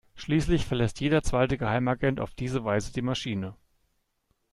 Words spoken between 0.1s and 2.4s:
Schließlich verlässt jeder zweite Geheimagent auf